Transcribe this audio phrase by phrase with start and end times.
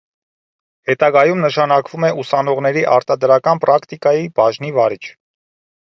[0.91, 5.03] Հետագայում նշանակվում է ուսանողների արտադրական պրակտիկայի բաժնի վարիչ։